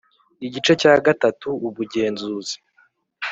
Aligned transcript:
Igice 0.45 0.73
cya 0.81 0.93
gatatu 1.05 1.47
ubugenzuzi 1.67 2.55